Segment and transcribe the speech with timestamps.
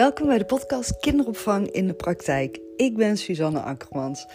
[0.00, 2.60] Welkom bij de podcast Kinderopvang in de Praktijk.
[2.76, 4.26] Ik ben Suzanne Akkermans.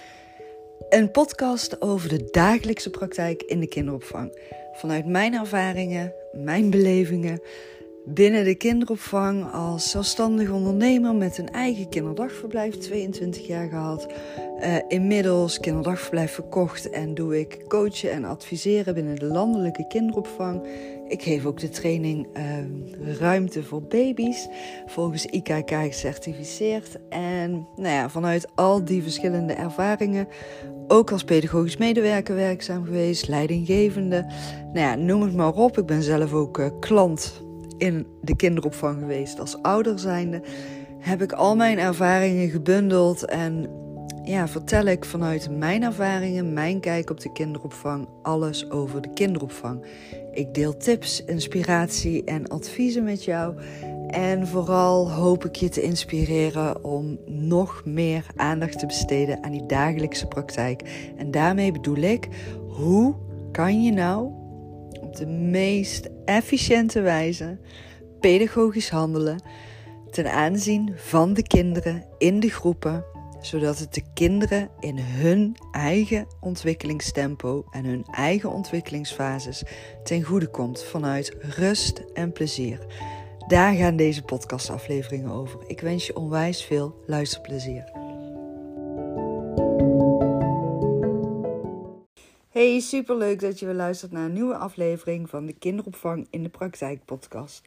[0.89, 4.39] Een podcast over de dagelijkse praktijk in de kinderopvang.
[4.73, 7.41] Vanuit mijn ervaringen, mijn belevingen
[8.05, 14.07] binnen de kinderopvang als zelfstandig ondernemer met een eigen kinderdagverblijf, 22 jaar gehad.
[14.59, 20.68] Uh, inmiddels kinderdagverblijf verkocht en doe ik coachen en adviseren binnen de landelijke kinderopvang.
[21.07, 24.47] Ik geef ook de training uh, Ruimte voor Baby's,
[24.86, 26.97] volgens IKK gecertificeerd.
[27.09, 30.27] En nou ja, vanuit al die verschillende ervaringen,
[30.87, 34.25] ook als pedagogisch medewerker werkzaam geweest, leidinggevende.
[34.73, 35.77] Nou ja, noem het maar op.
[35.77, 37.44] Ik ben zelf ook uh, klant
[37.77, 40.41] in de kinderopvang geweest als ouder zijnde.
[40.99, 43.69] Heb ik al mijn ervaringen gebundeld en
[44.23, 49.85] ja, vertel ik vanuit mijn ervaringen, mijn kijk op de kinderopvang, alles over de kinderopvang.
[50.36, 53.55] Ik deel tips, inspiratie en adviezen met jou.
[54.08, 59.66] En vooral hoop ik je te inspireren om nog meer aandacht te besteden aan die
[59.66, 61.11] dagelijkse praktijk.
[61.17, 62.27] En daarmee bedoel ik,
[62.67, 63.16] hoe
[63.52, 64.31] kan je nou
[65.02, 67.58] op de meest efficiënte wijze
[68.20, 69.42] pedagogisch handelen
[70.11, 73.05] ten aanzien van de kinderen in de groepen
[73.45, 79.63] zodat het de kinderen in hun eigen ontwikkelingstempo en hun eigen ontwikkelingsfases
[80.03, 82.85] ten goede komt vanuit rust en plezier.
[83.47, 85.59] Daar gaan deze podcastafleveringen over.
[85.67, 87.91] Ik wens je onwijs veel luisterplezier.
[92.49, 96.49] Hey, superleuk dat je weer luistert naar een nieuwe aflevering van de Kinderopvang in de
[96.49, 97.61] Praktijk podcast.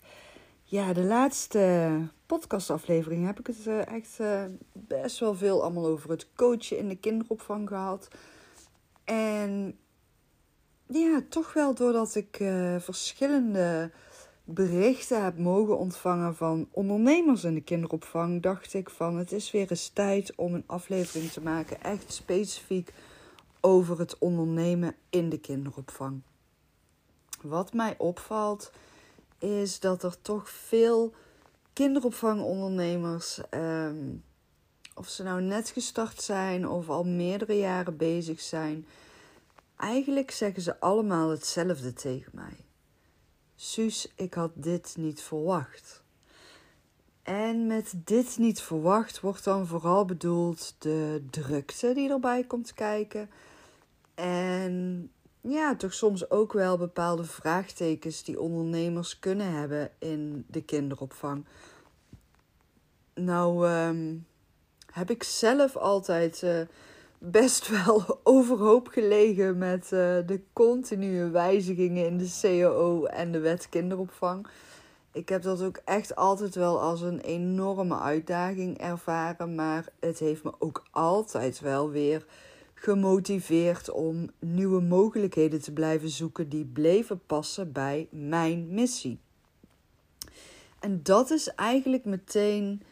[0.65, 1.91] Ja, de laatste
[2.29, 6.89] podcastaflevering heb ik het uh, echt uh, best wel veel allemaal over het coachen in
[6.89, 8.09] de kinderopvang gehad.
[9.05, 9.79] En
[10.87, 13.91] ja, toch wel doordat ik uh, verschillende
[14.45, 19.71] berichten heb mogen ontvangen van ondernemers in de kinderopvang, dacht ik van het is weer
[19.71, 22.93] eens tijd om een aflevering te maken, echt specifiek
[23.61, 26.21] over het ondernemen in de kinderopvang.
[27.43, 28.73] Wat mij opvalt
[29.39, 31.15] is dat er toch veel
[31.79, 34.25] kinderopvangondernemers, um,
[34.95, 38.87] of ze nou net gestart zijn of al meerdere jaren bezig zijn,
[39.77, 42.65] eigenlijk zeggen ze allemaal hetzelfde tegen mij.
[43.57, 46.03] Suus, ik had dit niet verwacht.
[47.23, 53.31] En met dit niet verwacht wordt dan vooral bedoeld de drukte die erbij komt kijken.
[54.15, 55.11] En
[55.41, 61.45] ja, toch soms ook wel bepaalde vraagtekens die ondernemers kunnen hebben in de kinderopvang.
[63.15, 64.17] Nou, ehm,
[64.93, 66.61] heb ik zelf altijd uh,
[67.19, 69.91] best wel overhoop gelegen met uh,
[70.27, 74.47] de continue wijzigingen in de CAO en de wet kinderopvang.
[75.13, 80.45] Ik heb dat ook echt altijd wel als een enorme uitdaging ervaren, maar het heeft
[80.45, 82.27] me ook altijd wel weer
[82.81, 89.19] gemotiveerd om nieuwe mogelijkheden te blijven zoeken die bleven passen bij mijn missie.
[90.81, 92.83] En dat is eigenlijk meteen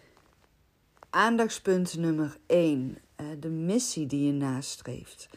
[1.10, 5.28] aandachtspunt nummer 1, eh, de missie die je nastreeft.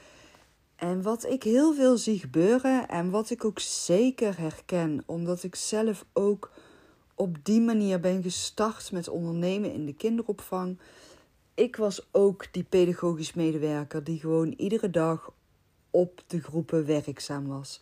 [0.76, 5.56] En wat ik heel veel zie gebeuren en wat ik ook zeker herken, omdat ik
[5.56, 6.52] zelf ook
[7.16, 10.78] op die manier ben gestart met ondernemen in de kinderopvang
[11.60, 15.32] ik was ook die pedagogisch medewerker die gewoon iedere dag
[15.90, 17.82] op de groepen werkzaam was.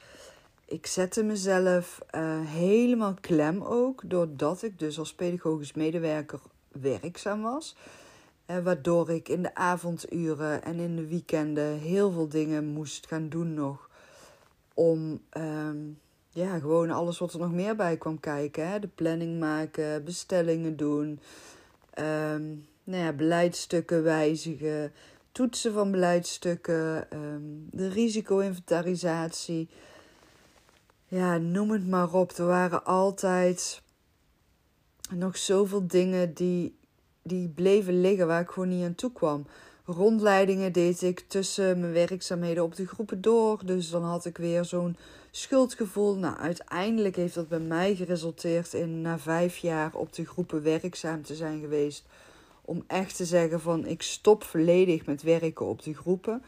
[0.66, 6.40] Ik zette mezelf uh, helemaal klem ook, doordat ik dus als pedagogisch medewerker
[6.72, 7.76] werkzaam was.
[8.48, 13.30] Uh, waardoor ik in de avonduren en in de weekenden heel veel dingen moest gaan
[13.30, 13.90] doen nog.
[14.74, 15.70] Om uh,
[16.30, 18.82] ja, gewoon alles wat er nog meer bij kwam kijken.
[18.82, 21.20] De planning maken, bestellingen doen.
[21.94, 22.44] Ehm,
[22.88, 24.92] nou ja, beleidsstukken wijzigen,
[25.32, 29.70] toetsen van beleidsstukken, um, de risico-inventarisatie.
[31.08, 32.32] Ja, noem het maar op.
[32.32, 33.82] Er waren altijd
[35.10, 36.78] nog zoveel dingen die,
[37.22, 39.46] die bleven liggen waar ik gewoon niet aan toe kwam.
[39.86, 43.66] Rondleidingen deed ik tussen mijn werkzaamheden op de groepen door.
[43.66, 44.98] Dus dan had ik weer zo'n
[45.32, 46.16] schuldgevoel.
[46.16, 51.24] Nou, uiteindelijk heeft dat bij mij geresulteerd in na vijf jaar op de groepen werkzaam
[51.24, 52.06] te zijn geweest
[52.68, 56.44] om echt te zeggen van ik stop volledig met werken op de groepen.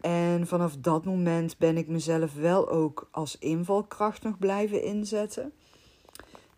[0.00, 5.52] En vanaf dat moment ben ik mezelf wel ook als invalkracht nog blijven inzetten.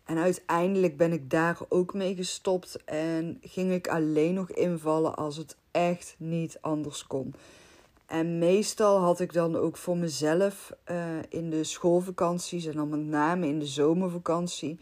[0.04, 5.36] En uiteindelijk ben ik daar ook mee gestopt en ging ik alleen nog invallen als
[5.36, 7.34] het echt niet anders kon.
[8.06, 10.96] En meestal had ik dan ook voor mezelf uh,
[11.28, 14.78] in de schoolvakanties en dan met name in de zomervakantie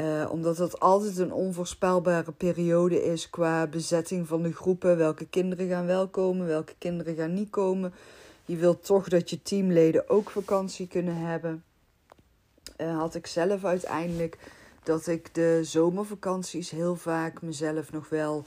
[0.00, 4.96] Uh, omdat het altijd een onvoorspelbare periode is qua bezetting van de groepen.
[4.96, 7.92] Welke kinderen gaan wel komen, welke kinderen gaan niet komen.
[8.44, 11.64] Je wilt toch dat je teamleden ook vakantie kunnen hebben.
[12.80, 14.38] Uh, had ik zelf uiteindelijk
[14.82, 18.44] dat ik de zomervakanties heel vaak mezelf nog wel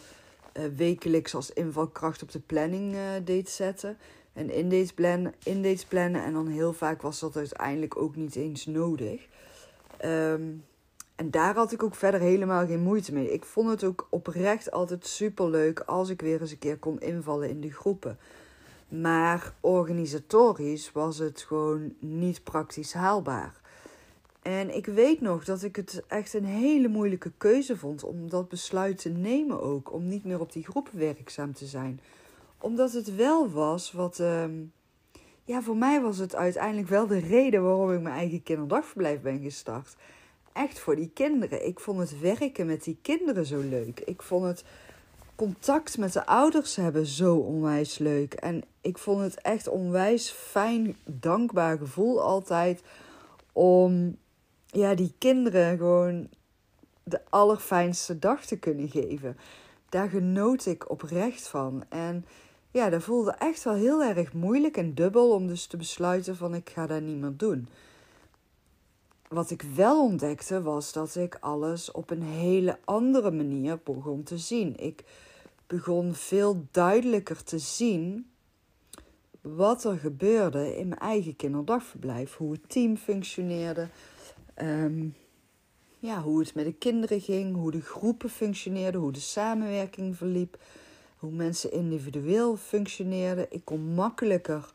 [0.54, 3.98] uh, wekelijks als invalkracht op de planning deed zetten.
[4.34, 4.70] En in
[5.62, 6.24] deze plannen.
[6.24, 9.28] En dan heel vaak was dat uiteindelijk ook niet eens nodig.
[10.06, 10.64] Um,
[11.16, 13.34] en daar had ik ook verder helemaal geen moeite mee.
[13.34, 17.00] Ik vond het ook oprecht altijd super leuk als ik weer eens een keer kon
[17.00, 18.18] invallen in de groepen.
[18.88, 23.62] Maar organisatorisch was het gewoon niet praktisch haalbaar.
[24.42, 28.50] En ik weet nog dat ik het echt een hele moeilijke keuze vond om dat
[28.50, 29.94] besluit te nemen ook.
[29.94, 32.00] Om niet meer op die groepen werkzaam te zijn.
[32.58, 34.20] Omdat het wel was wat.
[34.20, 34.44] Uh,
[35.44, 39.42] ja, voor mij was het uiteindelijk wel de reden waarom ik mijn eigen kinderdagverblijf ben
[39.42, 39.96] gestart
[40.54, 41.66] echt voor die kinderen.
[41.66, 44.00] Ik vond het werken met die kinderen zo leuk.
[44.00, 44.64] Ik vond het
[45.36, 48.34] contact met de ouders hebben zo onwijs leuk.
[48.34, 52.82] En ik vond het echt onwijs fijn, dankbaar gevoel altijd
[53.52, 54.18] om
[54.66, 56.30] ja, die kinderen gewoon
[57.04, 59.38] de allerfijnste dag te kunnen geven.
[59.90, 61.84] Daar genoot ik oprecht van.
[61.90, 62.26] En
[62.72, 66.56] ja, dat voelde echt wel heel erg moeilijk en dubbel om dus te besluiten van
[66.56, 67.68] ik ga dat niet meer doen
[69.34, 74.38] wat ik wel ontdekte was dat ik alles op een hele andere manier begon te
[74.38, 74.78] zien.
[74.78, 75.04] Ik
[75.68, 78.28] begon veel duidelijker te zien
[79.42, 82.36] wat er gebeurde in mijn eigen kinderdagverblijf.
[82.36, 83.88] Hoe het team functioneerde.
[84.54, 85.08] Ehm,
[86.00, 87.56] ja, hoe het met de kinderen ging.
[87.56, 89.02] Hoe de groepen functioneerden.
[89.02, 90.58] Hoe de samenwerking verliep.
[91.18, 93.46] Hoe mensen individueel functioneerden.
[93.50, 94.74] Ik kon makkelijker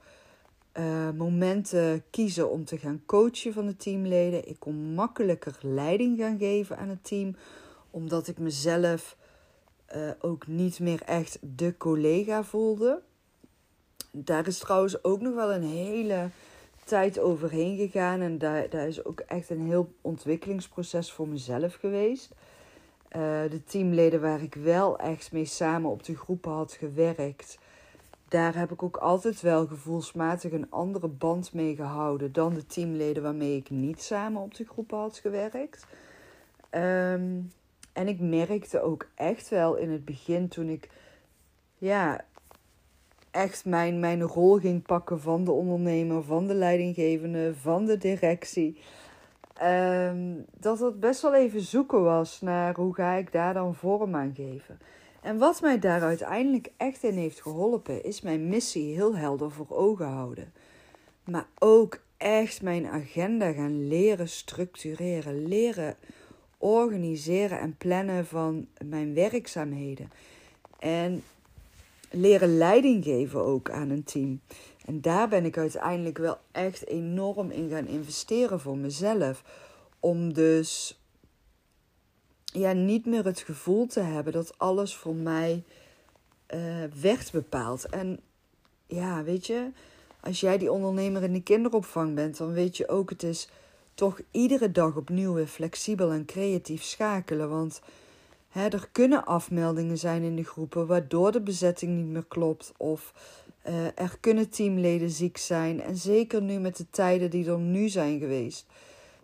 [0.78, 4.48] uh, momenten kiezen om te gaan coachen van de teamleden.
[4.48, 7.36] Ik kon makkelijker leiding gaan geven aan het team,
[7.90, 9.16] omdat ik mezelf
[9.96, 13.02] uh, ook niet meer echt de collega voelde.
[14.10, 16.30] Daar is trouwens ook nog wel een hele
[16.84, 22.30] tijd overheen gegaan en daar, is ook echt een heel ontwikkelingsproces voor mezelf geweest.
[23.16, 23.20] Uh,
[23.50, 27.58] de teamleden waar ik wel echt mee samen op de groepen had gewerkt,
[28.28, 33.22] daar heb ik ook altijd wel gevoelsmatig een andere band mee gehouden dan de teamleden
[33.22, 35.86] waarmee ik niet samen op de groepen had gewerkt.
[36.70, 37.40] Ehm,
[37.92, 40.88] en ik merkte ook echt wel in het begin toen ik
[41.78, 42.24] ja,
[43.30, 48.80] echt mijn, mijn rol ging pakken van de ondernemer, van de leidinggevende, van de directie.
[49.62, 54.16] Um, dat het best wel even zoeken was naar hoe ga ik daar dan vorm
[54.16, 54.78] aan geven.
[55.22, 59.70] En wat mij daar uiteindelijk echt in heeft geholpen, is mijn missie heel helder voor
[59.70, 60.52] ogen houden.
[61.24, 65.96] Maar ook echt mijn agenda gaan leren structureren, leren
[66.58, 70.10] organiseren en plannen van mijn werkzaamheden.
[70.78, 71.22] En
[72.10, 74.40] leren leiding geven ook aan een team.
[74.84, 79.42] En daar ben ik uiteindelijk wel echt enorm in gaan investeren voor mezelf.
[80.00, 81.00] Om dus
[82.52, 85.62] ja, niet meer het gevoel te hebben dat alles voor mij
[86.54, 86.60] uh,
[87.00, 87.86] werd bepaald.
[87.86, 88.20] En
[88.86, 89.70] ja, weet je,
[90.20, 93.48] als jij die ondernemer in de kinderopvang bent, dan weet je ook, het is
[93.94, 97.48] toch iedere dag opnieuw weer flexibel en creatief schakelen.
[97.48, 97.80] Want
[98.48, 102.72] hè, er kunnen afmeldingen zijn in de groepen waardoor de bezetting niet meer klopt.
[102.76, 103.14] Of
[103.68, 105.80] uh, er kunnen teamleden ziek zijn.
[105.80, 108.66] En zeker nu met de tijden die er nu zijn geweest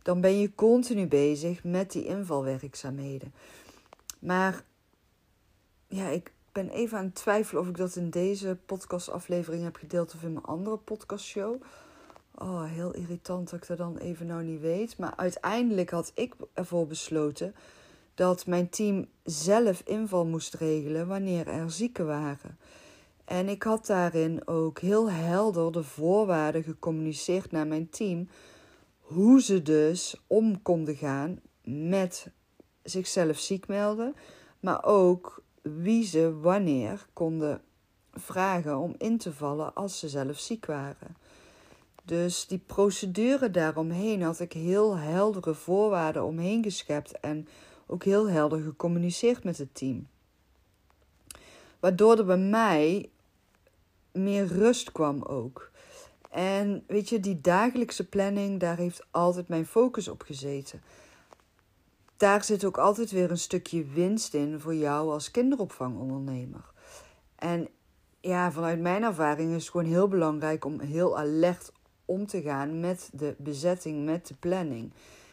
[0.05, 3.35] dan ben je continu bezig met die invalwerkzaamheden.
[4.19, 4.65] Maar
[5.89, 10.15] ja, ik ben even aan het twijfelen of ik dat in deze podcastaflevering heb gedeeld
[10.15, 11.63] of in mijn andere podcastshow.
[12.35, 14.99] Oh, heel irritant dat ik dat dan even nou niet weet.
[14.99, 17.55] Maar uiteindelijk had ik ervoor besloten
[18.15, 22.59] dat mijn team zelf inval moest regelen wanneer er zieken waren.
[23.25, 28.29] En ik had daarin ook heel helder de voorwaarden gecommuniceerd naar mijn team
[29.05, 32.31] hoe ze dus om konden gaan met
[32.83, 34.15] zichzelf ziek melden,
[34.61, 37.63] maar ook wie ze wanneer konden
[38.13, 41.17] vragen om in te vallen als ze zelf ziek waren.
[42.05, 47.49] Dus die procedure daaromheen had ik heel heldere voorwaarden omheen geschept en
[47.87, 50.09] ook heel helder gecommuniceerd met het team.
[51.81, 53.11] Waardoor er bij mij
[54.13, 55.71] meer rust kwam ook.
[56.35, 60.83] En weet je, die dagelijkse planning, daar heeft altijd mijn focus op gezeten.
[62.17, 66.73] Daar zit ook altijd weer een stukje winst in voor jou als kinderopvangondernemer.
[67.37, 67.69] En
[68.21, 71.73] ja, vanuit mijn ervaring is het gewoon heel belangrijk om heel alert
[72.05, 74.93] om te gaan met de bezetting, met de planning.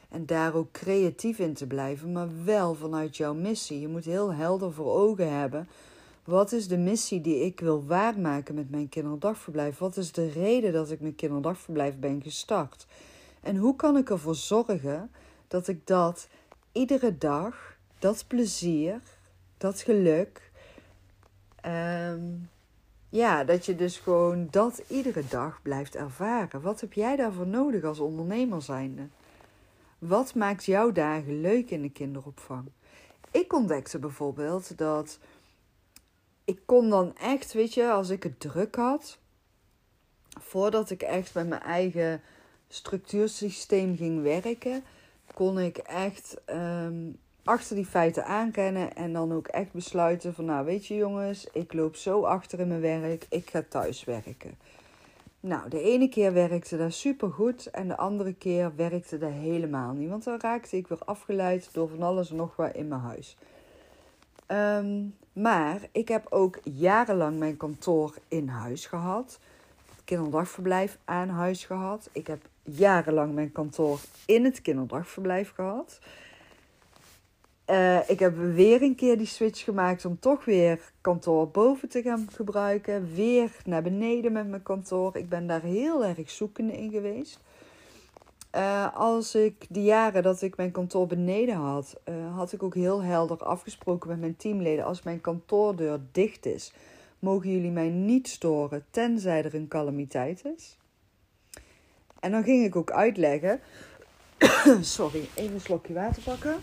[0.10, 3.79] En daar ook creatief in te blijven, maar wel vanuit jouw missie.
[3.79, 5.67] Je moet heel helder voor ogen hebben.
[6.24, 9.78] Wat is de missie die ik wil waarmaken met mijn kinderdagverblijf?
[9.78, 12.88] Wat is de reden dat ik mijn kinderdagverblijf ben gestart?
[13.42, 15.12] En hoe kan ik ervoor zorgen
[15.48, 16.28] dat ik dat
[16.72, 19.00] iedere dag, dat plezier,
[19.58, 20.51] dat geluk,
[21.66, 22.50] um,
[23.10, 26.62] ja, dat je dus gewoon dat iedere dag blijft ervaren.
[26.62, 29.08] Wat heb jij daarvoor nodig als ondernemer zijnde?
[30.00, 32.66] Wat maakt jouw dagen leuk in de kinderopvang?
[33.32, 35.20] Ik ontdekte bijvoorbeeld dat
[36.45, 39.17] ik kon dan echt, weet je, als ik het druk had,
[40.39, 42.21] voordat ik echt bij mijn eigen
[42.67, 44.83] structuursysteem ging werken,
[45.33, 50.65] kon ik echt um, achter die feiten aankennen en dan ook echt besluiten van, nou
[50.65, 54.57] weet je jongens, ik loop zo achter in mijn werk, ik ga thuis werken.
[55.39, 59.93] Nou, de ene keer werkte dat super goed en de andere keer werkte dat helemaal
[59.93, 63.01] niet, want dan raakte ik weer afgeleid door van alles en nog wat in mijn
[63.01, 63.38] huis.
[64.51, 69.39] Ehm, maar ik heb ook jarenlang mijn kantoor in huis gehad.
[70.05, 72.10] Kinderdagverblijf aan huis gehad.
[72.12, 76.00] Ik heb jarenlang mijn kantoor in het kinderdagverblijf gehad.
[77.70, 82.01] Uh, ik heb weer een keer die switch gemaakt om toch weer kantoor boven te
[82.01, 83.13] gaan gebruiken.
[83.13, 85.17] Weer naar beneden met mijn kantoor.
[85.17, 87.39] Ik ben daar heel erg zoekende in geweest.
[88.55, 92.75] Uh, als ik de jaren dat ik mijn kantoor beneden had, uh, had ik ook
[92.75, 94.86] heel helder afgesproken met mijn teamleden.
[94.86, 96.74] Als mijn kantoordeur dicht is,
[97.20, 100.77] mogen jullie mij niet storen, tenzij er een calamiteit is.
[102.20, 103.60] En dan ging ik ook uitleggen.
[104.81, 106.55] Sorry, even een slokje water pakken.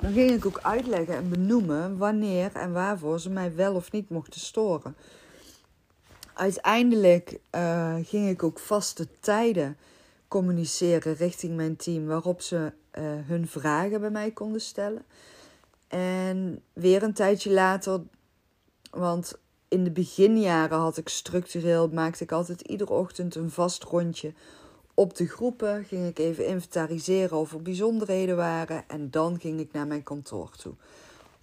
[0.00, 4.10] Dan ging ik ook uitleggen en benoemen wanneer en waarvoor ze mij wel of niet
[4.10, 4.96] mochten storen.
[6.38, 9.76] Uiteindelijk uh, ging ik ook vaste tijden
[10.28, 15.02] communiceren richting mijn team waarop ze uh, hun vragen bij mij konden stellen.
[15.88, 18.00] En weer een tijdje later,
[18.90, 24.32] want in de beginjaren had ik structureel, maakte ik altijd iedere ochtend een vast rondje
[24.94, 25.84] op de groepen.
[25.84, 30.50] Ging ik even inventariseren of er bijzonderheden waren en dan ging ik naar mijn kantoor
[30.56, 30.74] toe.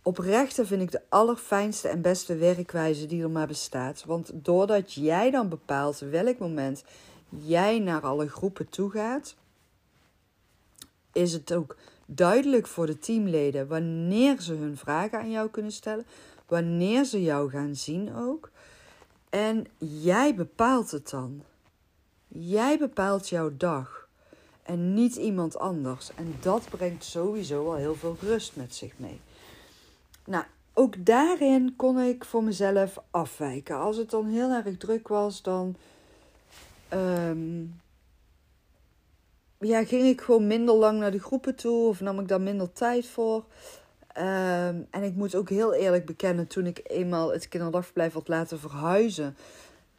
[0.08, 4.04] Oprechte vind ik de allerfijnste en beste werkwijze die er maar bestaat.
[4.06, 6.84] Want doordat jij dan bepaalt welk moment
[7.30, 9.36] jij naar alle groepen toe gaat,
[11.14, 16.06] is het ook duidelijk voor de teamleden wanneer ze hun vragen aan jou kunnen stellen,
[16.48, 18.52] wanneer ze jou gaan zien ook.
[19.30, 21.44] En jij bepaalt het dan.
[22.28, 24.08] Jij bepaalt jouw dag
[24.64, 26.12] en niet iemand anders.
[26.16, 29.20] En dat brengt sowieso al heel veel rust met zich mee.
[30.26, 33.80] Nou, ook daarin kon ik voor mezelf afwijken.
[33.80, 35.76] Als het dan heel erg druk was, dan
[36.90, 37.64] ehm,
[39.60, 42.72] ja, ging ik gewoon minder lang naar de groepen toe of nam ik daar minder
[42.72, 43.46] tijd voor.
[44.08, 48.60] Ehm, en ik moet ook heel eerlijk bekennen, toen ik eenmaal het kinderdagverblijf had laten
[48.60, 49.36] verhuizen,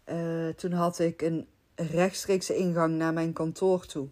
[0.09, 4.09] uh, toen had ik een rechtstreekse ingang naar mijn kantoor toe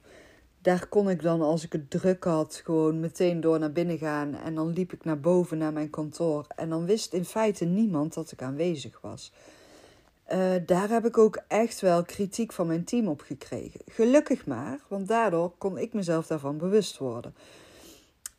[0.64, 4.35] daar kon ik dan, als ik het druk had, gewoon meteen door naar binnen gaan.
[4.35, 6.47] En dan liep ik naar boven naar mijn kantoor.
[6.56, 9.33] En dan wist in feite niemand dat ik aanwezig was.
[10.33, 13.80] Uh, daar heb ik ook echt wel kritiek van mijn team op gekregen.
[13.87, 17.35] Gelukkig maar, want daardoor kon ik mezelf daarvan bewust worden.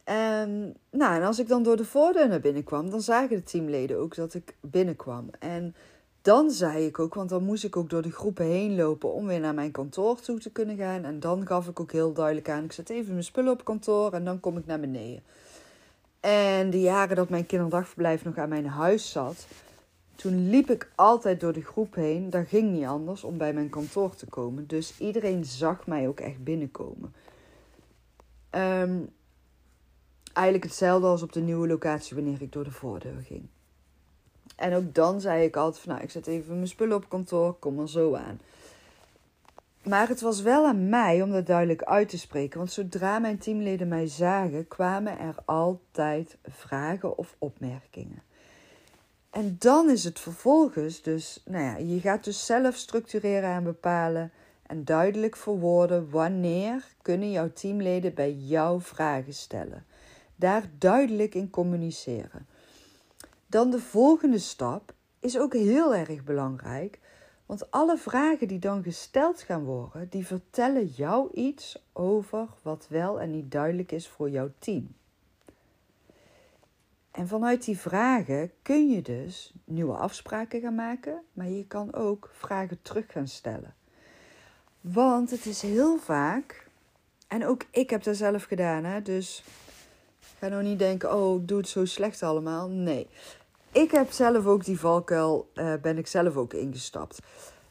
[0.03, 3.44] En, nou, en als ik dan door de voordeur naar binnen kwam, dan zagen de
[3.44, 5.29] teamleden ook dat ik binnenkwam.
[5.39, 5.75] En
[6.25, 9.25] dan zei ik ook, want dan moest ik ook door de groepen heen lopen om
[9.25, 11.03] weer naar mijn kantoor toe te kunnen gaan.
[11.03, 14.13] En dan gaf ik ook heel duidelijk aan, ik zet even mijn spullen op kantoor
[14.13, 15.24] en dan kom ik naar beneden.
[16.20, 19.48] En de jaren dat mijn kinderdagverblijf nog aan mijn huis zat,
[20.15, 22.29] toen liep ik altijd door de groep heen.
[22.29, 24.67] Dat ging niet anders om bij mijn kantoor te komen.
[24.67, 27.13] Dus iedereen zag mij ook echt binnenkomen.
[28.51, 29.10] Um,
[30.34, 33.48] eigenlijk hetzelfde als op de nieuwe locatie wanneer ik door de voordeur ging.
[34.55, 37.53] En ook dan zei ik altijd van, nou, ik zet even mijn spullen op kantoor,
[37.53, 38.39] kom er zo aan.
[39.83, 42.57] Maar het was wel aan mij om dat duidelijk uit te spreken.
[42.57, 48.24] Want zodra mijn teamleden mij zagen, kwamen er altijd vragen of opmerkingen.
[49.29, 54.31] En dan is het vervolgens dus, nou ja, je gaat dus zelf structureren en bepalen
[54.67, 59.85] en duidelijk verwoorden wanneer kunnen jouw teamleden bij jou vragen stellen.
[60.35, 62.47] Daar duidelijk in communiceren.
[63.47, 66.99] Dan de volgende stap is ook heel erg belangrijk.
[67.45, 73.21] Want alle vragen die dan gesteld gaan worden, die vertellen jou iets over wat wel
[73.21, 74.95] en niet duidelijk is voor jouw team.
[77.11, 82.29] En vanuit die vragen kun je dus nieuwe afspraken gaan maken, maar je kan ook
[82.33, 83.75] vragen terug gaan stellen.
[84.81, 86.67] Want het is heel vaak,
[87.27, 89.43] en ook ik heb dat zelf gedaan, hè, dus
[90.45, 92.69] ga nou niet denken, oh, doe het zo slecht allemaal.
[92.69, 93.07] Nee,
[93.71, 97.19] ik heb zelf ook die valkuil, uh, ben ik zelf ook ingestapt.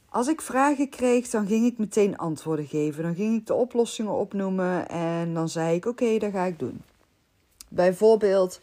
[0.09, 3.03] Als ik vragen kreeg, dan ging ik meteen antwoorden geven.
[3.03, 6.83] Dan ging ik de oplossingen opnoemen en dan zei ik: Oké, dat ga ik doen.
[7.69, 8.61] Bijvoorbeeld,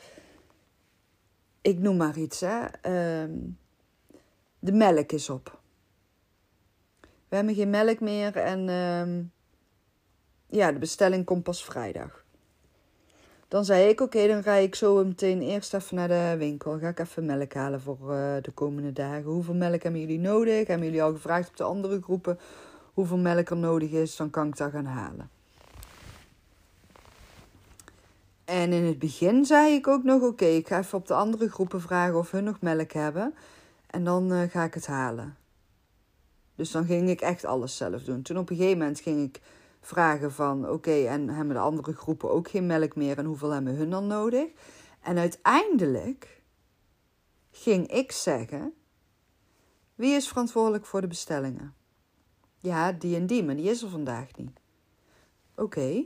[1.62, 2.66] ik noem maar iets, hè.
[2.82, 3.38] Ehm,
[4.60, 5.60] de melk is op.
[7.30, 9.24] We hebben geen melk meer en ehm,
[10.60, 12.21] ja, de bestelling komt pas vrijdag.
[13.52, 16.80] Dan zei ik, oké, dan ga ik zo meteen eerst even naar de winkel.
[16.80, 19.24] Ga ik even melk halen voor uh, de komende dagen.
[19.24, 20.68] Hoeveel melk hebben jullie nodig?
[20.68, 22.40] Hebben jullie al gevraagd op de andere groepen
[22.94, 24.16] hoeveel melk er nodig is?
[24.16, 25.30] Dan kan ik dat gaan halen.
[28.46, 31.50] En in het begin zei ik ook nog, oké, ik ga even op de andere
[31.50, 33.34] groepen vragen of hun nog melk hebben.
[33.88, 35.38] En dan uh, ga ik het halen.
[36.56, 38.22] Dus dan ging ik echt alles zelf doen.
[38.22, 39.42] Toen op een gegeven moment ging ik
[39.82, 43.76] vragen van oké, en hebben de andere groepen ook geen melk meer en hoeveel hebben
[43.76, 44.50] hun dan nodig?
[45.02, 46.42] En uiteindelijk
[47.52, 48.74] ging ik zeggen,
[49.96, 51.76] wie is verantwoordelijk voor de bestellingen?
[52.58, 54.60] Ja, die en die, maar die is er vandaag niet.
[55.56, 56.06] Oké.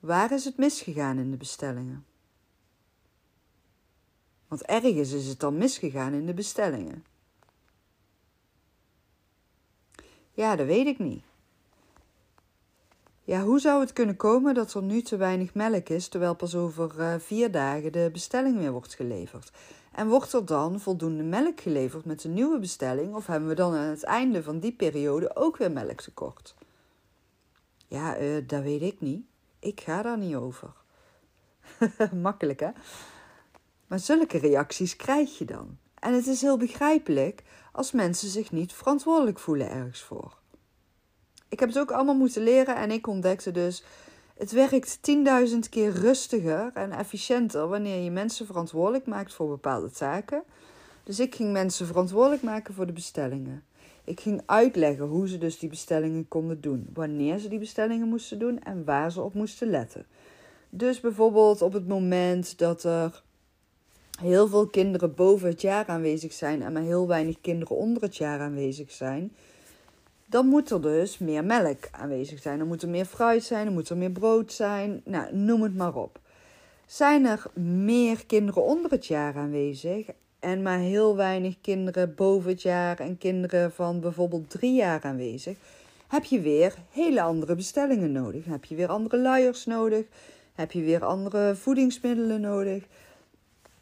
[0.00, 2.06] Waar is het misgegaan in de bestellingen?
[4.48, 7.04] Want ergens is het dan misgegaan in de bestellingen.
[10.32, 11.22] Ja, dat weet ik niet.
[13.24, 16.54] Ja, hoe zou het kunnen komen dat er nu te weinig melk is, terwijl pas
[16.54, 19.52] over uh, vier dagen de bestelling weer wordt geleverd?
[19.92, 23.74] En wordt er dan voldoende melk geleverd met de nieuwe bestelling, of hebben we dan
[23.74, 26.54] aan het einde van die periode ook weer melk tekort?
[27.88, 29.24] Ja, uh, dat weet ik niet.
[29.58, 30.72] Ik ga daar niet over.
[32.22, 32.70] Makkelijk, hè?
[33.86, 35.78] Maar zulke reacties krijg je dan.
[35.98, 40.40] En het is heel begrijpelijk als mensen zich niet verantwoordelijk voelen ergens voor.
[41.48, 43.84] Ik heb het ook allemaal moeten leren en ik ontdekte dus.
[44.36, 44.98] Het werkt
[45.52, 50.42] 10.000 keer rustiger en efficiënter wanneer je mensen verantwoordelijk maakt voor bepaalde taken.
[51.04, 53.64] Dus ik ging mensen verantwoordelijk maken voor de bestellingen.
[54.04, 58.38] Ik ging uitleggen hoe ze dus die bestellingen konden doen, wanneer ze die bestellingen moesten
[58.38, 60.06] doen en waar ze op moesten letten.
[60.70, 63.22] Dus bijvoorbeeld op het moment dat er
[64.20, 68.16] heel veel kinderen boven het jaar aanwezig zijn en maar heel weinig kinderen onder het
[68.16, 69.32] jaar aanwezig zijn,
[70.26, 72.58] dan moet er dus meer melk aanwezig zijn.
[72.58, 75.00] Dan moet er meer fruit zijn, dan moet er meer brood zijn.
[75.04, 76.20] Nou, noem het maar op.
[76.86, 80.06] Zijn er meer kinderen onder het jaar aanwezig
[80.40, 85.56] en maar heel weinig kinderen boven het jaar en kinderen van bijvoorbeeld drie jaar aanwezig,
[86.08, 88.44] heb je weer hele andere bestellingen nodig.
[88.44, 90.04] heb je weer andere luiers nodig,
[90.54, 92.84] heb je weer andere voedingsmiddelen nodig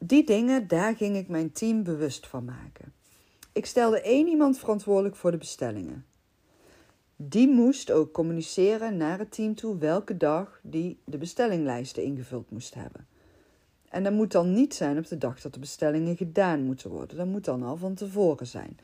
[0.03, 2.93] die dingen, daar ging ik mijn team bewust van maken.
[3.53, 6.05] Ik stelde één iemand verantwoordelijk voor de bestellingen.
[7.17, 12.75] Die moest ook communiceren naar het team toe welke dag die de bestellinglijsten ingevuld moest
[12.75, 13.07] hebben.
[13.89, 17.17] En dat moet dan niet zijn op de dag dat de bestellingen gedaan moeten worden.
[17.17, 18.79] Dat moet dan al van tevoren zijn.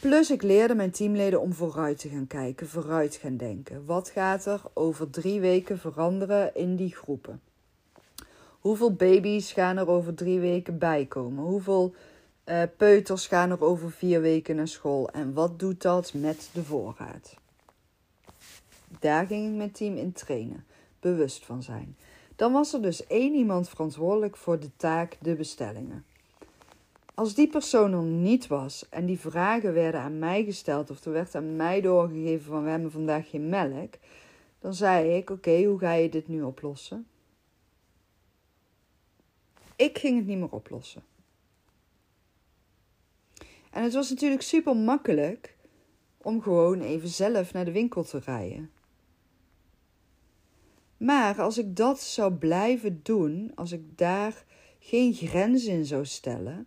[0.00, 3.84] Plus ik leerde mijn teamleden om vooruit te gaan kijken, vooruit gaan denken.
[3.84, 7.40] Wat gaat er over drie weken veranderen in die groepen?
[8.68, 11.44] Hoeveel baby's gaan er over drie weken bijkomen?
[11.44, 11.94] Hoeveel
[12.44, 15.10] uh, peuters gaan er over vier weken naar school?
[15.10, 17.34] En wat doet dat met de voorraad?
[19.00, 20.64] Daar ging ik mijn team in trainen,
[21.00, 21.96] bewust van zijn.
[22.36, 26.04] Dan was er dus één iemand verantwoordelijk voor de taak de bestellingen.
[27.14, 31.12] Als die persoon er niet was en die vragen werden aan mij gesteld of er
[31.12, 33.94] werd aan mij doorgegeven van we hebben vandaag geen melk,
[34.60, 37.06] dan zei ik: Oké, hoe ga je dit nu oplossen?
[39.78, 41.02] Ik ging het niet meer oplossen.
[43.70, 45.56] En het was natuurlijk super makkelijk
[46.16, 48.70] om gewoon even zelf naar de winkel te rijden.
[50.96, 54.44] Maar als ik dat zou blijven doen, als ik daar
[54.78, 56.66] geen grenzen in zou stellen,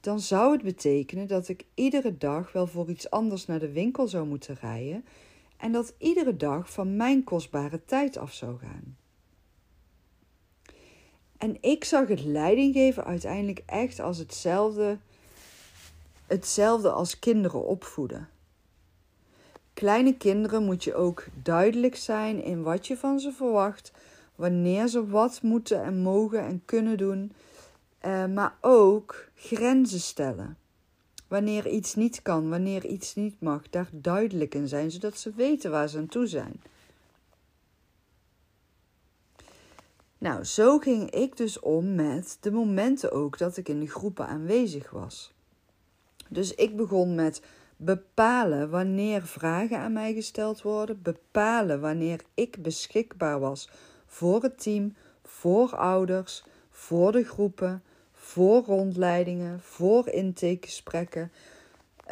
[0.00, 4.08] dan zou het betekenen dat ik iedere dag wel voor iets anders naar de winkel
[4.08, 5.04] zou moeten rijden
[5.56, 8.97] en dat iedere dag van mijn kostbare tijd af zou gaan.
[11.38, 14.98] En ik zag het leidinggeven uiteindelijk echt als hetzelfde,
[16.26, 18.28] hetzelfde als kinderen opvoeden.
[19.74, 23.92] Kleine kinderen moet je ook duidelijk zijn in wat je van ze verwacht,
[24.34, 27.32] wanneer ze wat moeten en mogen en kunnen doen,
[28.06, 30.56] uh, maar ook grenzen stellen.
[31.28, 35.70] Wanneer iets niet kan, wanneer iets niet mag, daar duidelijk in zijn, zodat ze weten
[35.70, 36.62] waar ze aan toe zijn.
[40.18, 44.26] Nou, zo ging ik dus om met de momenten ook dat ik in de groepen
[44.26, 45.32] aanwezig was.
[46.28, 47.42] Dus ik begon met
[47.76, 53.70] bepalen wanneer vragen aan mij gesteld worden, bepalen wanneer ik beschikbaar was
[54.06, 61.32] voor het team, voor ouders, voor de groepen, voor rondleidingen, voor intakegesprekken.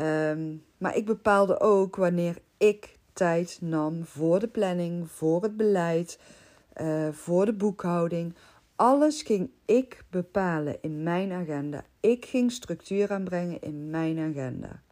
[0.01, 6.19] Um, maar ik bepaalde ook wanneer ik tijd nam voor de planning, voor het beleid,
[6.81, 8.35] uh, voor de boekhouding.
[8.77, 11.85] Alles ging ik bepalen in mijn agenda.
[12.01, 14.83] Ik ging structuur aanbrengen in mijn agenda.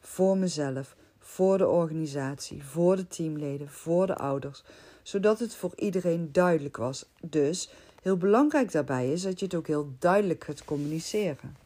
[0.00, 4.64] Voor mezelf, voor de organisatie, voor de teamleden, voor de ouders,
[5.02, 7.06] zodat het voor iedereen duidelijk was.
[7.20, 7.70] Dus
[8.02, 11.56] heel belangrijk daarbij is dat je het ook heel duidelijk gaat communiceren.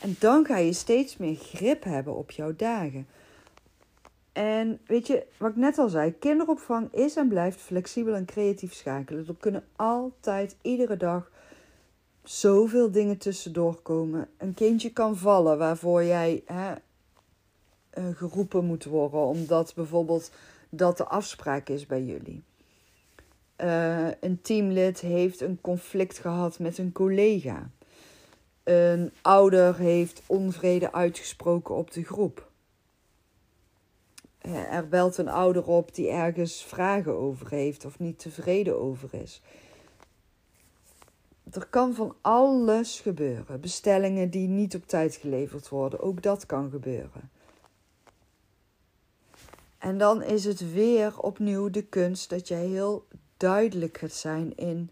[0.00, 3.06] En dan ga je steeds meer grip hebben op jouw dagen.
[4.36, 8.74] En weet je, wat ik net al zei, kinderopvang is en blijft flexibel en creatief
[8.74, 9.26] schakelen.
[9.28, 11.30] Er kunnen altijd, iedere dag,
[12.22, 14.28] zoveel dingen tussendoor komen.
[14.38, 16.74] Een kindje kan vallen waarvoor jij hè,
[17.90, 20.30] eh, geroepen moet worden, omdat bijvoorbeeld
[20.68, 22.42] dat de afspraak is bij jullie.
[23.60, 27.70] Uh, een teamlid heeft een conflict gehad met een collega.
[28.64, 32.54] Een ouder heeft onvrede uitgesproken op de groep.
[34.46, 39.14] Eh, er belt een ouder op die ergens vragen over heeft of niet tevreden over
[39.14, 39.42] is.
[41.50, 43.60] Er kan van alles gebeuren.
[43.60, 47.30] Bestellingen die niet op tijd geleverd worden, ook dat kan gebeuren.
[49.78, 53.06] En dan is het weer opnieuw de kunst dat jij heel
[53.36, 54.90] duidelijk gaat zijn in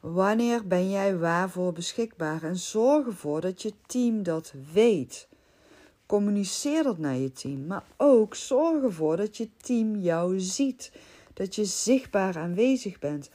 [0.00, 5.27] wanneer ben jij waarvoor beschikbaar en zorg ervoor dat je team dat weet.
[6.08, 10.92] Communiceer dat naar je team, maar ook zorg ervoor dat je team jou ziet,
[11.34, 13.30] dat je zichtbaar aanwezig bent.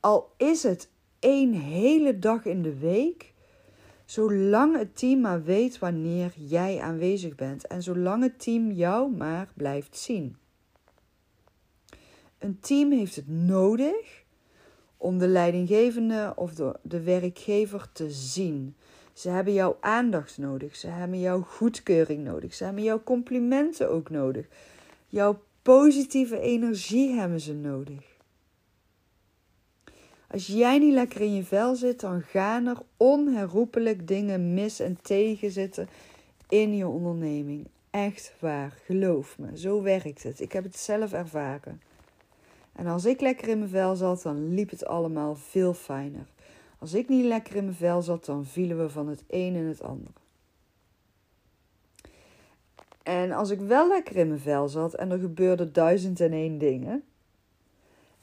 [0.00, 3.32] Al is het één hele dag in de week,
[4.04, 9.48] zolang het team maar weet wanneer jij aanwezig bent en zolang het team jou maar
[9.54, 10.36] blijft zien.
[12.38, 14.24] Een team heeft het nodig
[14.96, 18.76] om de leidinggevende of de, de werkgever te zien.
[19.14, 20.76] Ze hebben jouw aandacht nodig.
[20.76, 22.54] Ze hebben jouw goedkeuring nodig.
[22.54, 24.46] Ze hebben jouw complimenten ook nodig.
[25.08, 28.12] Jouw positieve energie hebben ze nodig.
[30.30, 34.98] Als jij niet lekker in je vel zit, dan gaan er onherroepelijk dingen mis en
[35.02, 35.88] tegen zitten
[36.48, 37.66] in je onderneming.
[37.90, 40.40] Echt waar, geloof me, zo werkt het.
[40.40, 41.80] Ik heb het zelf ervaren.
[42.72, 46.26] En als ik lekker in mijn vel zat, dan liep het allemaal veel fijner.
[46.84, 49.64] Als ik niet lekker in mijn vel zat, dan vielen we van het een in
[49.64, 50.12] het andere.
[53.02, 56.58] En als ik wel lekker in mijn vel zat en er gebeurde duizend en één
[56.58, 57.04] dingen.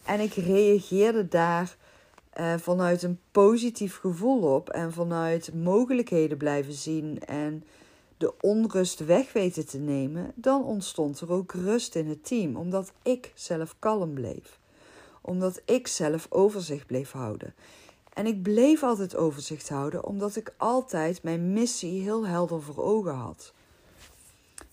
[0.04, 1.78] En ik reageerde daar
[2.40, 7.64] uh, vanuit een positief gevoel op en vanuit mogelijkheden blijven zien en
[8.18, 12.92] de onrust weg weten te nemen, dan ontstond er ook rust in het team, omdat
[13.04, 14.60] ik zelf kalm bleef.
[15.22, 17.54] Omdat ik zelf overzicht bleef houden.
[18.14, 23.16] En ik bleef altijd overzicht houden, omdat ik altijd mijn missie heel helder voor ogen
[23.16, 23.54] had.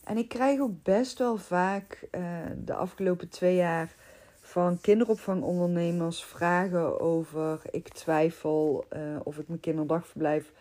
[0.05, 2.21] En ik krijg ook best wel vaak uh,
[2.65, 3.95] de afgelopen twee jaar
[4.41, 10.53] van kinderopvangondernemers vragen over: ik twijfel uh, of ik mijn kinderdagverblijf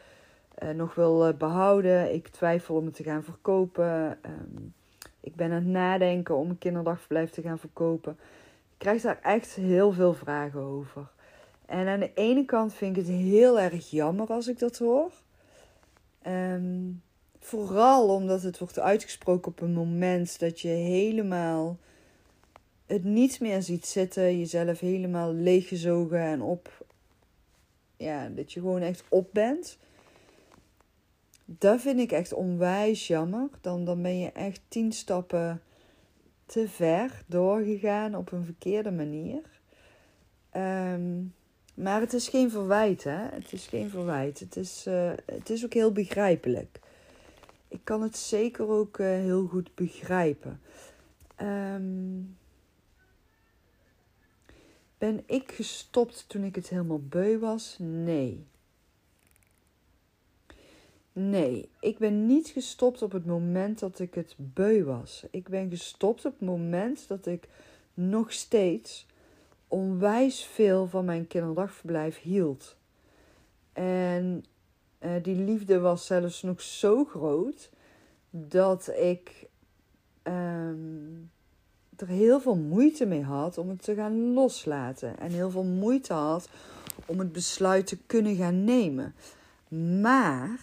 [0.63, 2.13] uh, nog wil behouden.
[2.13, 4.19] Ik twijfel om het te gaan verkopen.
[4.25, 4.73] Um,
[5.19, 8.17] ik ben aan het nadenken om een kinderdagverblijf te gaan verkopen.
[8.71, 11.07] Ik krijg daar echt heel veel vragen over.
[11.67, 15.11] En aan de ene kant vind ik het heel erg jammer als ik dat hoor.
[16.27, 17.01] Um,
[17.39, 21.77] vooral omdat het wordt uitgesproken op een moment dat je helemaal
[22.85, 24.39] het niet meer ziet zitten.
[24.39, 26.85] Jezelf helemaal leeggezogen en op.
[27.97, 29.77] Ja, dat je gewoon echt op bent.
[31.45, 33.49] Dat vind ik echt onwijs jammer.
[33.61, 35.61] Dan, dan ben je echt tien stappen
[36.45, 39.41] te ver doorgegaan op een verkeerde manier.
[40.55, 41.33] Um,
[41.77, 43.17] maar het is geen verwijt, hè?
[43.17, 44.39] Het is geen verwijt.
[44.39, 46.79] Het is, uh, het is ook heel begrijpelijk.
[47.67, 50.61] Ik kan het zeker ook uh, heel goed begrijpen.
[51.41, 52.37] Um,
[54.97, 57.75] ben ik gestopt toen ik het helemaal beu was?
[57.79, 58.45] Nee.
[61.13, 65.25] Nee, ik ben niet gestopt op het moment dat ik het beu was.
[65.31, 67.47] Ik ben gestopt op het moment dat ik
[67.93, 69.06] nog steeds
[69.67, 72.75] onwijs veel van mijn kinderdagverblijf hield.
[73.73, 74.45] En
[74.99, 77.69] uh, die liefde was zelfs nog zo groot
[78.29, 79.47] dat ik
[80.23, 81.31] um,
[81.95, 85.19] er heel veel moeite mee had om het te gaan loslaten.
[85.19, 86.49] En heel veel moeite had
[87.05, 89.15] om het besluit te kunnen gaan nemen.
[90.01, 90.59] Maar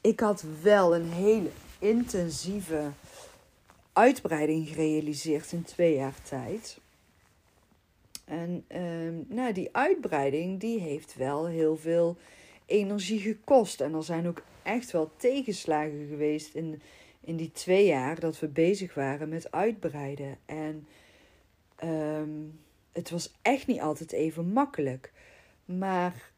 [0.00, 2.90] ik had wel een hele intensieve
[3.92, 6.78] uitbreiding gerealiseerd in twee jaar tijd.
[8.26, 12.16] En ehm, nou, die uitbreiding die heeft wel heel veel
[12.66, 13.80] energie gekost.
[13.80, 16.80] En er zijn ook echt wel tegenslagen geweest in,
[17.20, 20.38] in die twee jaar dat we bezig waren met uitbreiden.
[20.46, 20.86] En
[21.76, 22.30] ehm,
[22.92, 25.12] het was echt niet altijd even makkelijk.
[25.64, 26.32] Maar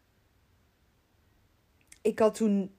[2.03, 2.71] ik had toen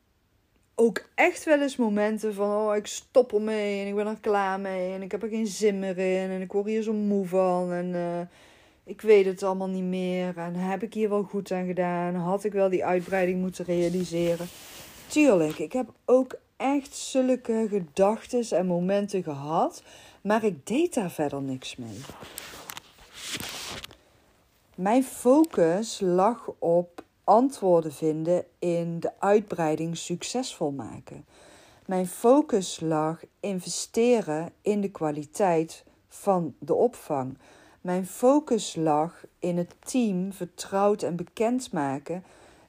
[0.75, 4.59] ook echt wel eens momenten van: oh, ik stop ermee en ik ben er klaar
[4.59, 7.25] mee en ik heb er geen zin meer in en ik word hier zo moe
[7.25, 8.21] van en uh,
[8.89, 12.15] ik weet het allemaal niet meer en heb ik hier wel goed aan gedaan?
[12.15, 14.47] Had ik wel die uitbreiding moeten realiseren?
[15.07, 19.83] Tuurlijk, ik heb ook echt zulke gedachten en momenten gehad,
[20.21, 21.99] maar ik deed daar verder niks mee.
[24.75, 31.25] Mijn focus lag op antwoorden vinden in de uitbreiding succesvol maken.
[31.85, 37.37] Mijn focus lag investeren in de kwaliteit van de opvang.
[37.81, 42.23] Mijn focus lag in het team vertrouwd en bekend maken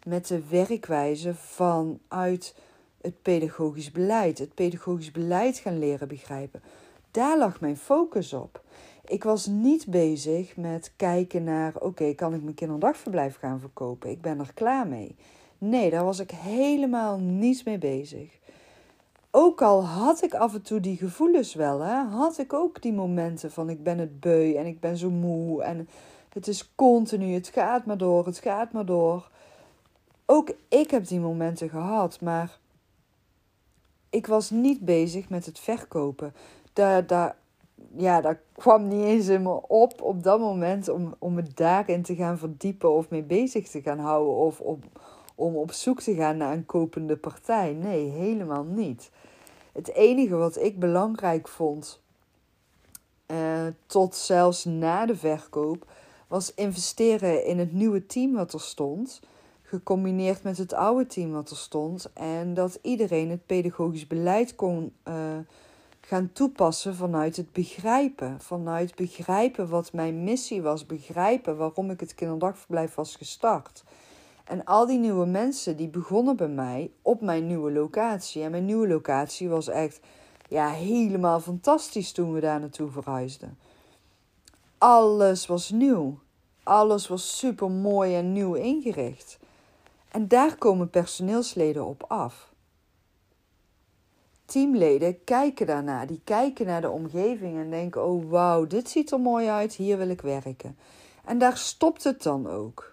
[0.06, 2.54] met de werkwijze vanuit
[3.00, 4.38] het pedagogisch beleid.
[4.38, 6.62] Het pedagogisch beleid gaan leren begrijpen.
[7.10, 8.64] Daar lag mijn focus op.
[9.04, 14.10] Ik was niet bezig met kijken naar: oké, kan ik mijn kinderdagverblijf gaan verkopen?
[14.10, 15.16] Ik ben er klaar mee.
[15.58, 18.38] Nee, daar was ik helemaal niet mee bezig.
[19.30, 22.92] Ook al had ik af en toe die gevoelens wel, hè, had ik ook die
[22.92, 25.88] momenten van ik ben het beu en ik ben zo moe en
[26.32, 29.30] het is continu, het gaat maar door, het gaat maar door.
[30.26, 32.58] Ook ik heb die momenten gehad, maar
[34.10, 36.34] ik was niet bezig met het verkopen.
[36.72, 37.36] Daar, daar,
[37.96, 42.02] ja, dat kwam niet eens in me op op dat moment om, om me daarin
[42.02, 44.80] te gaan verdiepen of mee bezig te gaan houden of om,
[45.40, 47.72] om op zoek te gaan naar een kopende partij.
[47.72, 49.10] Nee, helemaal niet.
[49.72, 52.00] Het enige wat ik belangrijk vond,
[53.26, 55.86] uh, tot zelfs na de verkoop,
[56.26, 59.20] was investeren in het nieuwe team wat er stond,
[59.62, 64.92] gecombineerd met het oude team wat er stond, en dat iedereen het pedagogisch beleid kon.
[65.08, 65.14] Uh,
[66.00, 68.40] gaan toepassen vanuit het begrijpen.
[68.40, 73.84] Vanuit begrijpen wat mijn missie was, begrijpen waarom ik het kinderdagverblijf was gestart.
[74.50, 78.42] En al die nieuwe mensen die begonnen bij mij op mijn nieuwe locatie.
[78.42, 80.00] En mijn nieuwe locatie was echt
[80.48, 83.58] ja, helemaal fantastisch toen we daar naartoe verhuisden.
[84.78, 86.18] Alles was nieuw.
[86.62, 89.38] Alles was super mooi en nieuw ingericht.
[90.08, 92.50] En daar komen personeelsleden op af
[94.44, 96.06] teamleden kijken daarna.
[96.06, 99.98] Die kijken naar de omgeving en denken: oh wauw, dit ziet er mooi uit, hier
[99.98, 100.78] wil ik werken.
[101.24, 102.89] En daar stopt het dan ook.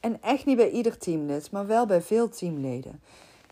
[0.00, 3.00] En echt niet bij ieder teamlid, maar wel bij veel teamleden.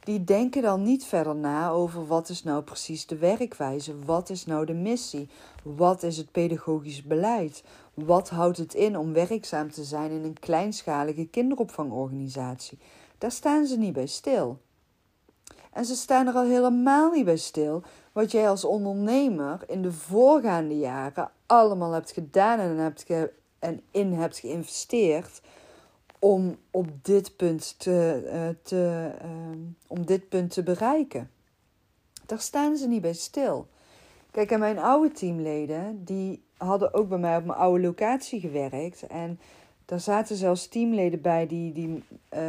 [0.04, 4.46] Die denken dan niet verder na over wat is nou precies de werkwijze, wat is
[4.46, 5.28] nou de missie,
[5.62, 10.38] wat is het pedagogisch beleid, wat houdt het in om werkzaam te zijn in een
[10.38, 12.78] kleinschalige kinderopvangorganisatie.
[13.18, 14.58] Daar staan ze niet bij stil.
[15.72, 17.82] En ze staan er al helemaal niet bij stil
[18.12, 23.06] wat jij als ondernemer in de voorgaande jaren allemaal hebt gedaan en, hebt
[23.58, 25.40] en in hebt geïnvesteerd
[26.26, 29.30] om op dit punt te, uh, te, uh,
[29.86, 31.30] om dit punt te bereiken.
[32.26, 33.66] Daar staan ze niet bij stil.
[34.30, 39.06] Kijk, en mijn oude teamleden, die hadden ook bij mij op mijn oude locatie gewerkt.
[39.06, 39.40] En
[39.84, 42.40] daar zaten zelfs teamleden bij die, die uh,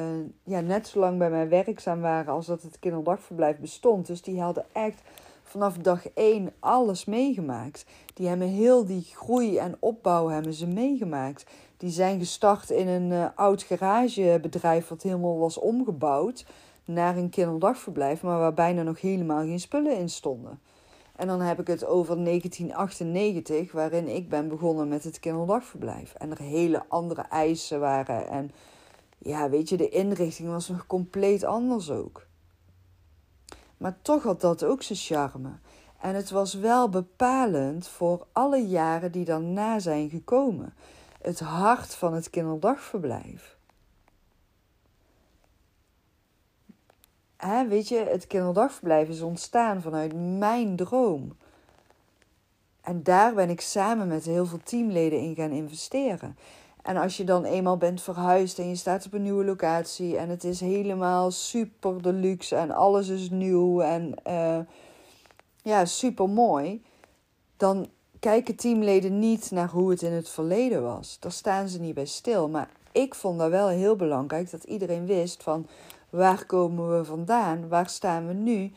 [0.44, 4.08] ja, net zo lang bij mij werkzaam waren als dat het kinderdagverblijf bestond.
[4.08, 5.02] Dus die hadden echt
[5.44, 7.86] vanaf dag één alles meegemaakt.
[8.14, 11.46] Die hebben heel die groei en opbouw hebben ze meegemaakt.
[11.78, 16.46] Die zijn gestart in een uh, oud garagebedrijf wat helemaal was omgebouwd
[16.86, 20.60] naar een kinderdagverblijf, maar waar bijna nog helemaal geen spullen in stonden.
[21.16, 26.14] En dan heb ik het over 1998, waarin ik ben begonnen met het kinderdagverblijf.
[26.14, 28.28] En er hele andere eisen waren.
[28.28, 28.52] En
[29.18, 32.28] ja, weet je, de inrichting was nog compleet anders ook.
[33.78, 35.52] Maar toch had dat ook zijn charme.
[36.02, 40.74] En het was wel bepalend voor alle jaren die daarna zijn gekomen.
[41.28, 43.58] Het hart van het kinderdagverblijf.
[47.68, 51.38] weet je, het kinderdagverblijf is ontstaan vanuit mijn droom.
[52.82, 56.38] En daar ben ik samen met heel veel teamleden in gaan investeren.
[56.82, 60.30] En als je dan eenmaal bent verhuisd en je staat op een nieuwe locatie en
[60.30, 64.60] het is helemaal super deluxe en alles is nieuw en uh,
[65.62, 66.84] ja, super mooi,
[67.58, 71.18] dan kijken teamleden niet naar hoe het in het verleden was.
[71.20, 72.50] Daar staan ze niet bij stil.
[72.50, 75.68] Maar ik vond dat wel heel belangrijk dat iedereen wist van
[76.10, 78.72] waar komen we vandaan, waar staan we nu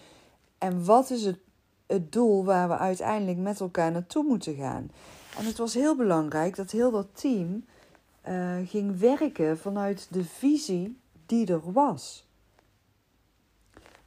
[0.59, 1.39] en wat is het,
[1.87, 4.91] het doel waar we uiteindelijk met elkaar naartoe moeten gaan.
[5.39, 7.65] En het was heel belangrijk dat heel dat team
[8.29, 12.29] uh, ging werken vanuit de visie die er was.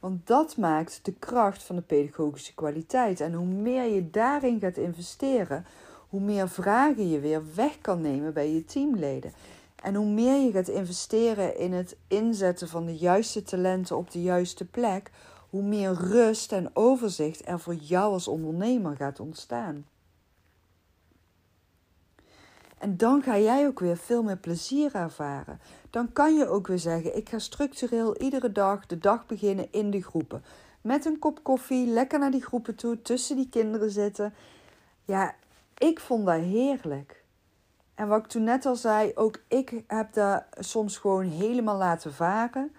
[0.04, 3.20] Want dat maakt de kracht van de pedagogische kwaliteit.
[3.20, 5.66] En hoe meer je daarin gaat investeren,
[6.08, 9.32] hoe meer vragen je weer weg kan nemen bij je teamleden.
[9.82, 14.22] En hoe meer je gaat investeren in het inzetten van de juiste talenten op de
[14.22, 15.10] juiste plek,
[15.50, 19.86] hoe meer rust en overzicht er voor jou als ondernemer gaat ontstaan.
[22.84, 25.60] En dan ga jij ook weer veel meer plezier ervaren.
[25.90, 29.90] Dan kan je ook weer zeggen: ik ga structureel iedere dag de dag beginnen in
[29.90, 30.44] de groepen.
[30.80, 34.34] Met een kop koffie, lekker naar die groepen toe, tussen die kinderen zitten.
[35.04, 35.34] Ja,
[35.78, 37.24] ik vond dat heerlijk.
[37.94, 42.12] En wat ik toen net al zei, ook ik heb dat soms gewoon helemaal laten
[42.12, 42.72] varen.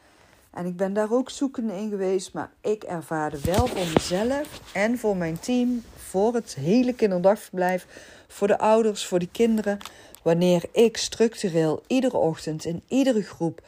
[0.52, 4.98] En ik ben daar ook zoekende in geweest, maar ik ervaarde wel voor mezelf en
[4.98, 7.86] voor mijn team, voor het hele kinderdagverblijf,
[8.28, 9.78] voor de ouders, voor de kinderen,
[10.22, 13.62] wanneer ik structureel iedere ochtend in iedere groep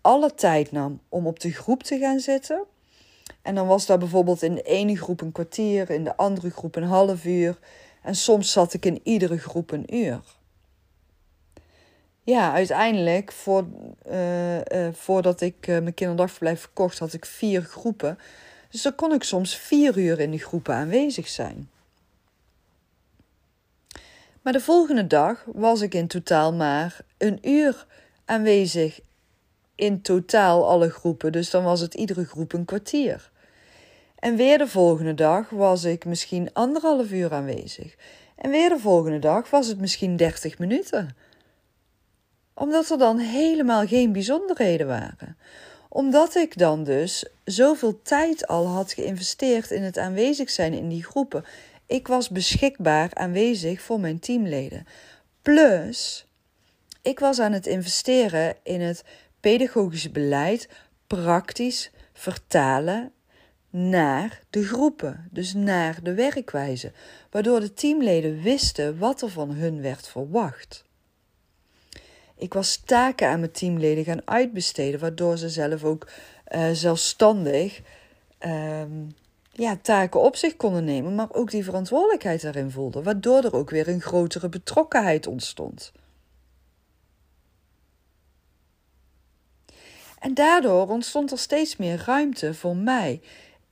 [0.00, 2.64] alle tijd nam om op de groep te gaan zitten.
[3.42, 6.76] En dan was dat bijvoorbeeld in de ene groep een kwartier, in de andere groep
[6.76, 7.58] een half uur.
[8.02, 10.20] En soms zat ik in iedere groep een uur.
[12.22, 13.66] Ja, uiteindelijk, voor,
[14.10, 18.18] uh, uh, voordat ik uh, mijn kinderdagverblijf verkocht, had ik vier groepen.
[18.70, 21.70] Dus dan kon ik soms vier uur in die groepen aanwezig zijn.
[24.44, 27.86] Maar de volgende dag was ik in totaal maar een uur
[28.24, 29.00] aanwezig.
[29.74, 33.30] In totaal alle groepen, dus dan was het iedere groep een kwartier.
[34.18, 37.94] En weer de volgende dag was ik misschien anderhalf uur aanwezig.
[38.36, 41.16] En weer de volgende dag was het misschien 30 minuten.
[42.54, 45.36] Omdat er dan helemaal geen bijzonderheden waren.
[45.88, 51.04] Omdat ik dan dus zoveel tijd al had geïnvesteerd in het aanwezig zijn in die
[51.04, 51.44] groepen.
[51.94, 54.86] Ik was beschikbaar aanwezig voor mijn teamleden.
[55.42, 56.26] Plus,
[57.02, 59.04] ik was aan het investeren in het
[59.40, 60.68] pedagogische beleid
[61.06, 63.12] praktisch vertalen
[63.70, 66.92] naar de groepen, dus naar de werkwijze,
[67.30, 70.84] waardoor de teamleden wisten wat er van hun werd verwacht.
[72.36, 76.08] Ik was taken aan mijn teamleden gaan uitbesteden, waardoor ze zelf ook
[76.54, 77.80] uh, zelfstandig
[78.40, 79.14] um,
[79.54, 83.70] ja, taken op zich konden nemen, maar ook die verantwoordelijkheid daarin voelden, waardoor er ook
[83.70, 85.92] weer een grotere betrokkenheid ontstond.
[90.18, 93.20] En daardoor ontstond er steeds meer ruimte voor mij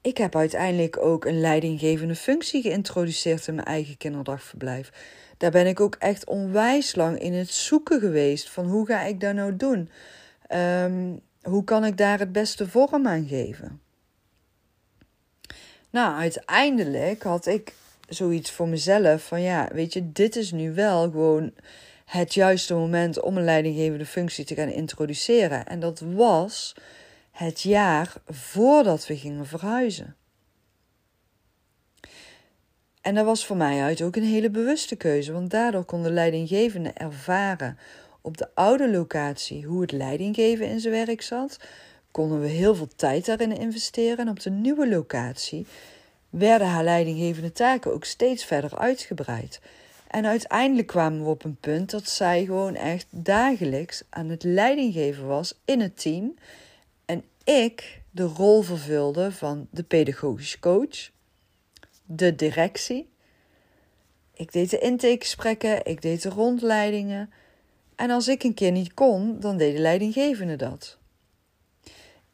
[0.02, 4.92] ik heb uiteindelijk ook een leidinggevende functie geïntroduceerd in mijn eigen kinderdagverblijf.
[5.36, 9.20] Daar ben ik ook echt onwijs lang in het zoeken geweest van hoe ga ik
[9.20, 9.90] dat nou doen?
[10.54, 13.80] Um, hoe kan ik daar het beste vorm aan geven?
[15.92, 17.74] Nou, uiteindelijk had ik
[18.08, 21.52] zoiets voor mezelf van ja, weet je, dit is nu wel gewoon
[22.04, 25.66] het juiste moment om een leidinggevende functie te gaan introduceren.
[25.66, 26.74] En dat was
[27.30, 30.16] het jaar voordat we gingen verhuizen.
[33.00, 36.10] En dat was voor mij uit ook een hele bewuste keuze, want daardoor kon de
[36.10, 37.78] leidinggevende ervaren
[38.20, 41.58] op de oude locatie hoe het leidinggeven in zijn werk zat.
[42.12, 44.18] Konden we heel veel tijd daarin investeren.
[44.18, 45.66] En op de nieuwe locatie
[46.30, 49.60] werden haar leidinggevende taken ook steeds verder uitgebreid.
[50.06, 55.26] En uiteindelijk kwamen we op een punt dat zij gewoon echt dagelijks aan het leidinggeven
[55.26, 56.34] was in het team
[57.44, 61.10] ik de rol vervulde van de pedagogisch coach,
[62.04, 63.10] de directie.
[64.34, 67.32] Ik deed de intakegesprekken, ik deed de rondleidingen.
[67.96, 70.98] En als ik een keer niet kon, dan deed de leidinggevende dat.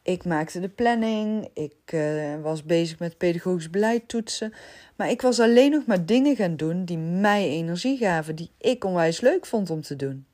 [0.09, 4.53] Ik maakte de planning, ik uh, was bezig met pedagogisch beleid toetsen.
[4.95, 8.83] Maar ik was alleen nog maar dingen gaan doen die mij energie gaven, die ik
[8.83, 10.25] onwijs leuk vond om te doen.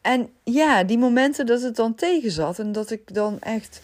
[0.00, 3.80] En ja, die momenten dat het dan tegen zat en dat ik dan echt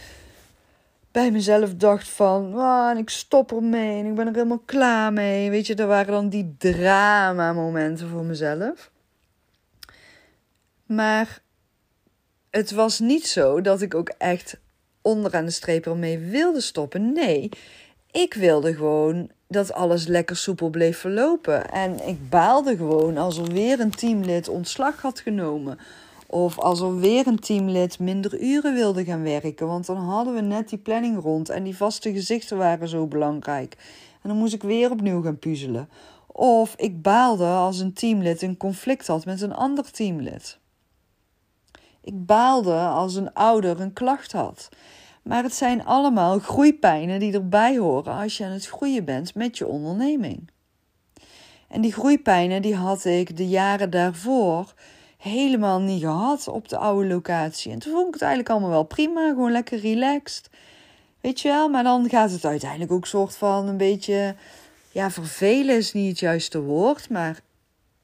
[1.10, 5.50] bij mezelf dacht van, ah, ik stop ermee en ik ben er helemaal klaar mee.
[5.50, 8.90] Weet je, dat waren dan die drama momenten voor mezelf.
[10.86, 11.44] Maar
[12.56, 14.58] het was niet zo dat ik ook echt
[15.02, 17.12] onderaan de streep ermee wilde stoppen.
[17.12, 17.48] Nee,
[18.10, 21.70] ik wilde gewoon dat alles lekker soepel bleef verlopen.
[21.70, 25.78] En ik baalde gewoon als er weer een teamlid ontslag had genomen.
[26.26, 29.66] Of als er weer een teamlid minder uren wilde gaan werken.
[29.66, 33.76] Want dan hadden we net die planning rond en die vaste gezichten waren zo belangrijk.
[34.22, 35.88] En dan moest ik weer opnieuw gaan puzzelen.
[36.26, 40.58] Of ik baalde als een teamlid een conflict had met een ander teamlid.
[42.06, 44.68] Ik baalde als een ouder een klacht had.
[45.22, 49.58] Maar het zijn allemaal groeipijnen die erbij horen als je aan het groeien bent met
[49.58, 50.50] je onderneming.
[51.68, 54.74] En die groeipijnen die had ik de jaren daarvoor
[55.18, 57.72] helemaal niet gehad op de oude locatie.
[57.72, 60.50] En toen vond ik het eigenlijk allemaal wel prima, gewoon lekker relaxed.
[61.20, 64.34] Weet je wel, maar dan gaat het uiteindelijk ook soort van een beetje,
[64.90, 67.40] ja, vervelen is niet het juiste woord, maar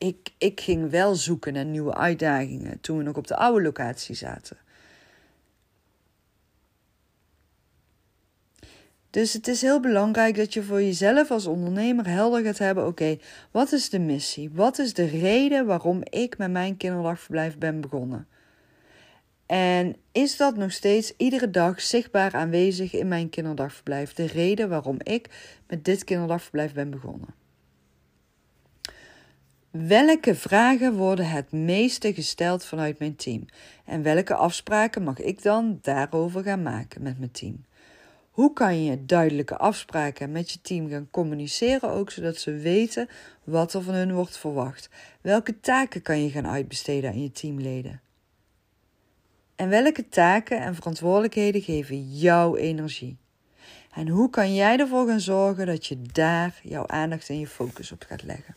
[0.03, 4.14] ik, ik ging wel zoeken naar nieuwe uitdagingen toen we nog op de oude locatie
[4.14, 4.57] zaten.
[9.11, 13.18] Dus het is heel belangrijk dat je voor jezelf als ondernemer helder gaat hebben: oké,
[13.50, 14.50] wat is de missie?
[14.53, 18.26] Wat is de reden waarom ik met mijn kinderdagverblijf ben begonnen?
[19.46, 24.12] En is dat nog steeds iedere dag zichtbaar aanwezig in mijn kinderdagverblijf?
[24.12, 25.28] De reden waarom ik
[25.66, 27.41] met dit kinderdagverblijf ben begonnen.
[29.73, 33.47] Welke vragen worden het meeste gesteld vanuit mijn team?
[33.85, 37.64] En welke afspraken mag ik dan daarover gaan maken met mijn team?
[38.31, 43.09] Hoe kan je duidelijke afspraken met je team gaan communiceren, ook zodat ze weten
[43.45, 44.89] wat er van hun wordt verwacht?
[45.20, 48.01] Welke taken kan je gaan uitbesteden aan je teamleden?
[49.57, 53.16] En welke taken en verantwoordelijkheden geven jouw energie?
[53.95, 57.93] En hoe kan jij ervoor gaan zorgen dat je daar jouw aandacht en je focus
[57.93, 58.55] op gaat leggen?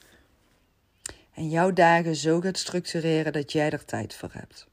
[1.36, 4.68] En jouw dagen zo gaat structureren dat jij er tijd voor hebt.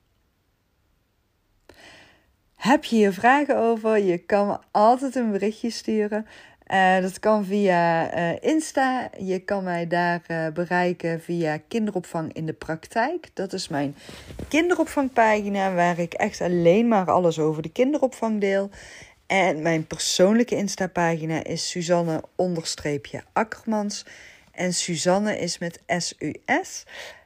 [2.54, 3.98] Heb je hier vragen over?
[3.98, 6.26] Je kan me altijd een berichtje sturen.
[6.72, 9.10] Uh, dat kan via uh, Insta.
[9.18, 13.30] Je kan mij daar uh, bereiken via Kinderopvang in de Praktijk.
[13.34, 13.96] Dat is mijn
[14.48, 18.70] kinderopvangpagina waar ik echt alleen maar alles over de kinderopvang deel.
[19.26, 24.04] En mijn persoonlijke Insta-pagina is Suzanne-Akkermans.
[24.53, 26.84] En Suzanne is met S-U-S.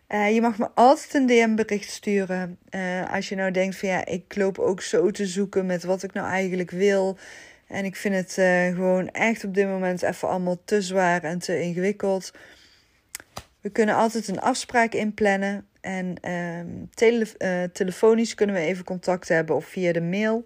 [0.09, 2.59] Uh, je mag me altijd een DM-bericht sturen.
[2.71, 6.03] Uh, als je nou denkt van ja, ik loop ook zo te zoeken met wat
[6.03, 7.19] ik nou eigenlijk wil.
[7.67, 11.39] En ik vind het uh, gewoon echt op dit moment even allemaal te zwaar en
[11.39, 12.33] te ingewikkeld.
[13.61, 15.67] We kunnen altijd een afspraak inplannen.
[15.81, 20.45] En ehm, tele telefonisch kunnen we even contact hebben of via de mail.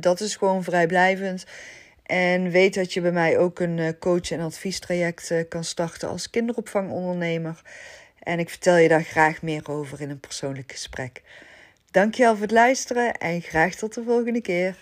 [0.00, 1.44] dat is gewoon vrijblijvend.
[2.04, 7.62] En weet dat je bij mij ook een coach- en adviestraject kan starten als kinderopvangondernemer.
[8.18, 11.22] En ik vertel je daar graag meer over in een persoonlijk gesprek.
[11.90, 14.76] Dankjewel voor het luisteren en graag tot de volgende keer.